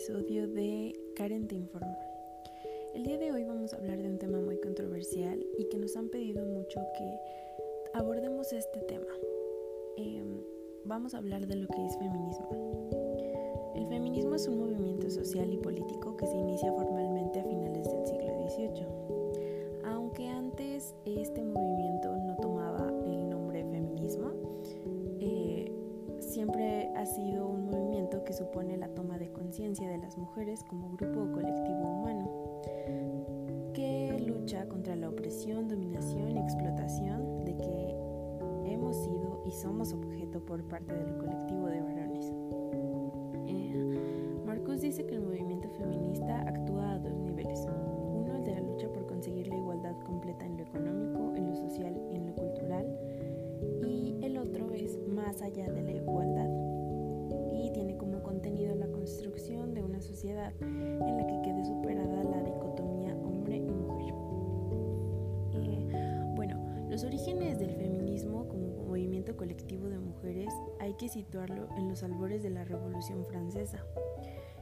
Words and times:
episodio 0.00 0.48
de 0.48 0.98
Karen 1.14 1.46
te 1.46 1.56
informa. 1.56 1.98
El 2.94 3.02
día 3.02 3.18
de 3.18 3.32
hoy 3.32 3.44
vamos 3.44 3.74
a 3.74 3.76
hablar 3.76 3.98
de 3.98 4.08
un 4.08 4.18
tema 4.18 4.40
muy 4.40 4.56
controversial 4.60 5.44
y 5.58 5.68
que 5.68 5.78
nos 5.78 5.94
han 5.94 6.08
pedido 6.08 6.46
mucho 6.46 6.80
que 6.96 7.18
abordemos 7.92 8.50
este 8.52 8.80
tema. 8.80 9.12
Em, 9.98 10.40
vamos 10.84 11.12
a 11.14 11.18
hablar 11.18 11.46
de 11.46 11.56
lo 11.56 11.68
que 11.68 11.84
es 11.84 11.98
feminismo. 11.98 12.88
El 13.74 13.86
feminismo 13.88 14.36
es 14.36 14.48
un 14.48 14.58
movimiento 14.60 15.10
social 15.10 15.52
y 15.52 15.58
político 15.58 16.16
que 16.16 16.26
se 16.26 16.36
inicia 16.36 16.72
formalmente 16.72 17.40
a 17.40 17.44
finales 17.44 17.86
del 17.92 18.06
siglo 18.06 18.48
XVIII. 18.48 18.86
Aunque 19.84 20.28
antes 20.28 20.94
este 21.04 21.44
movimiento 21.44 22.16
no 22.16 22.36
tomaba 22.36 22.88
el 23.06 23.28
nombre 23.28 23.64
feminismo, 23.64 24.32
eh, 25.20 25.70
siempre 26.20 26.88
ha 26.96 27.04
sido 27.04 27.48
un 27.48 27.66
movimiento 27.66 27.79
supone 28.32 28.76
la 28.76 28.88
toma 28.88 29.18
de 29.18 29.30
conciencia 29.32 29.88
de 29.88 29.98
las 29.98 30.16
mujeres 30.16 30.64
como 30.64 30.90
grupo 30.90 31.22
o 31.22 31.32
colectivo 31.32 32.00
humano, 32.00 32.62
que 33.74 34.18
lucha 34.26 34.68
contra 34.68 34.96
la 34.96 35.08
opresión, 35.08 35.68
dominación 35.68 36.36
y 36.36 36.38
explotación 36.38 37.44
de 37.44 37.56
que 37.56 38.00
hemos 38.72 38.96
sido 38.96 39.42
y 39.44 39.50
somos 39.52 39.92
objeto 39.92 40.40
por 40.40 40.62
parte 40.64 40.94
del 40.94 41.16
colectivo 41.16 41.66
de 41.66 41.80
varones. 41.80 42.32
Eh, 43.46 44.40
Marcus 44.46 44.80
dice 44.80 45.06
que 45.06 45.14
el 45.14 45.22
movimiento 45.22 45.68
feminista 45.70 46.42
actúa 46.42 46.92
a 46.92 46.98
dos 46.98 47.16
niveles. 47.18 47.66
Uno, 47.66 48.36
el 48.36 48.44
de 48.44 48.54
la 48.54 48.60
lucha 48.60 48.88
por 48.92 49.06
conseguir 49.06 49.48
la 49.48 49.56
igualdad 49.56 49.98
completa 50.04 50.46
en 50.46 50.56
lo 50.56 50.62
económico, 50.62 51.34
en 51.36 51.48
lo 51.48 51.54
social 51.54 52.00
y 52.10 52.16
en 52.16 52.26
lo 52.26 52.34
cultural. 52.34 52.98
Y 53.86 54.16
el 54.22 54.38
otro 54.38 54.72
es 54.72 54.98
más 55.08 55.42
allá 55.42 55.70
de 55.70 55.82
la 55.82 55.92
igualdad 55.92 56.29
en 60.60 61.16
la 61.16 61.26
que 61.26 61.42
quede 61.42 61.64
superada 61.64 62.24
la 62.24 62.42
dicotomía 62.42 63.14
hombre 63.14 63.56
y 63.56 63.70
mujer. 63.70 64.14
Eh, 65.54 66.32
bueno, 66.34 66.56
los 66.88 67.04
orígenes 67.04 67.58
del 67.58 67.74
feminismo 67.74 68.48
como 68.48 68.84
movimiento 68.86 69.36
colectivo 69.36 69.88
de 69.88 69.98
mujeres 69.98 70.52
hay 70.80 70.94
que 70.94 71.08
situarlo 71.08 71.68
en 71.76 71.88
los 71.88 72.02
albores 72.02 72.42
de 72.42 72.50
la 72.50 72.64
Revolución 72.64 73.24
Francesa. 73.24 73.84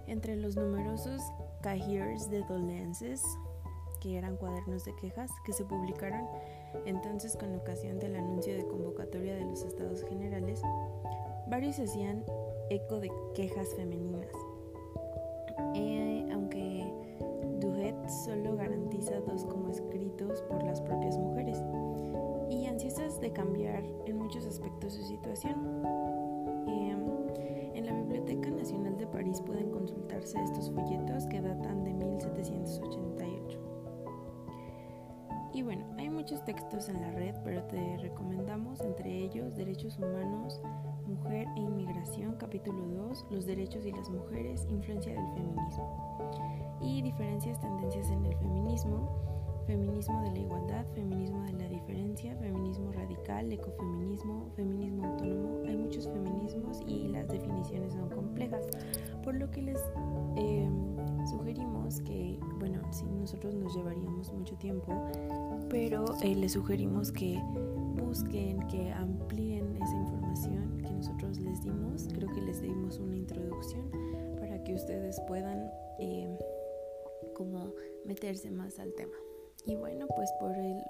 Entre 0.07 0.37
los 0.37 0.57
numerosos 0.57 1.21
cahiers 1.63 2.31
de 2.31 2.43
dolences, 2.43 3.23
que 4.01 4.17
eran 4.17 4.37
cuadernos 4.37 4.85
de 4.85 4.95
quejas 4.97 5.31
que 5.45 5.53
se 5.53 5.65
publicaron 5.65 6.27
entonces 6.87 7.37
con 7.37 7.55
ocasión 7.55 7.99
del 7.99 8.17
anuncio 8.17 8.55
de 8.55 8.67
convocatoria 8.67 9.35
de 9.35 9.45
los 9.45 9.63
estados 9.63 10.05
generales, 10.05 10.61
varios 11.49 11.79
hacían 11.79 12.25
eco 12.71 13.01
de 13.01 13.11
quejas 13.35 13.75
femeninas. 13.75 14.31
Eh, 15.75 16.29
aunque 16.33 16.93
Duhet 17.61 18.09
solo 18.09 18.57
garantiza 18.57 19.21
dos 19.21 19.45
como 19.45 19.69
escritos 19.69 20.43
por 20.43 20.63
las 20.63 20.81
propias 20.81 21.19
mujeres 21.19 21.63
y 22.51 22.67
ansiosas 22.67 23.21
de 23.21 23.33
cambiar 23.33 23.83
en 24.07 24.17
muchos 24.17 24.47
aspectos 24.47 24.95
su 24.95 25.05
situación. 25.05 25.83
Eh, 26.67 27.73
en 27.75 27.87
la 27.87 27.93
Biblioteca 27.93 28.51
Nacional 28.51 28.97
de 28.97 29.07
París 29.07 29.41
pueden 29.41 29.71
consultarse 29.71 30.43
estos 30.43 30.71
folletos 30.71 31.27
que 31.27 31.41
datan 31.41 31.85
de 31.85 31.95
1788. 31.95 33.59
Y 35.53 35.63
bueno, 35.63 35.85
hay 35.97 36.09
muchos 36.11 36.45
textos 36.45 36.89
en 36.89 37.01
la 37.01 37.11
red, 37.11 37.35
pero 37.45 37.63
te 37.65 37.97
recomendamos 37.99 38.81
entre 38.81 39.25
ellos 39.25 39.57
Derechos 39.57 39.99
Humanos, 39.99 40.61
Mujer 41.09 41.49
e 41.57 41.61
Inmigración, 41.61 42.37
capítulo 42.39 42.87
2, 42.87 43.27
Los 43.31 43.47
derechos 43.47 43.87
y 43.87 43.93
las 43.93 44.11
mujeres, 44.11 44.67
influencia 44.69 45.15
del 45.15 45.25
feminismo. 45.33 46.79
Y 46.83 47.01
diferencias, 47.01 47.59
tendencias 47.61 48.11
en 48.11 48.27
el 48.27 48.37
feminismo, 48.37 49.09
feminismo 49.67 50.23
de 50.23 50.33
la 50.33 50.39
igualdad, 50.39 50.85
feminismo 50.95 51.43
de 51.45 51.53
la 51.55 51.69
diferencia, 51.69 52.37
feminismo 52.37 52.93
radical, 52.93 53.51
ecofeminismo, 53.51 54.51
feminismo 54.55 55.07
autónomo. 55.07 55.63
Hay 55.67 55.77
muchos 55.79 56.09
feminismos 56.09 56.83
y 56.87 57.09
las 57.09 57.27
definiciones 57.29 57.95
son 57.95 58.11
complejas, 58.11 58.67
por 59.25 59.35
lo 59.35 59.51
que 59.51 59.63
les 59.63 59.81
eh, 60.37 60.69
sugerimos 61.31 62.03
que, 62.03 62.39
bueno, 62.59 62.81
si 62.93 63.07
nosotros 63.07 63.55
nos 63.55 63.75
llevaríamos 63.75 64.31
mucho 64.33 64.57
tiempo, 64.57 64.93
pero 65.71 66.05
eh, 66.21 66.35
les 66.35 66.53
sugerimos 66.53 67.11
que 67.11 67.43
busquen, 67.97 68.67
que 68.69 68.93
amplíen 68.93 69.58
Creo 72.15 72.33
que 72.33 72.41
les 72.41 72.61
dimos 72.63 72.99
una 72.99 73.17
introducción 73.17 73.91
para 74.39 74.63
que 74.63 74.75
ustedes 74.75 75.21
puedan 75.27 75.71
eh, 75.99 76.39
como 77.35 77.75
meterse 78.05 78.51
más 78.51 78.79
al 78.79 78.93
tema. 78.95 79.15
Y 79.67 79.75
bueno, 79.75 80.07
pues 80.15 80.31
por, 80.41 80.57
el, 80.57 80.81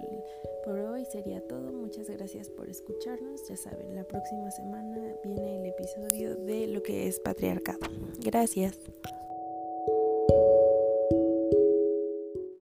por 0.63 0.79
hoy 0.79 1.05
sería 1.05 1.45
todo. 1.47 1.71
Muchas 1.71 2.09
gracias 2.09 2.49
por 2.49 2.69
escucharnos. 2.69 3.47
Ya 3.49 3.57
saben, 3.57 3.95
la 3.95 4.03
próxima 4.03 4.51
semana 4.51 5.15
viene 5.23 5.59
el 5.59 5.65
episodio 5.65 6.35
de 6.35 6.67
lo 6.67 6.83
que 6.83 7.07
es 7.07 7.19
patriarcado. 7.19 7.79
Gracias. 8.19 8.77